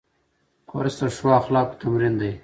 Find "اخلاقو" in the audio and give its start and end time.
1.41-1.79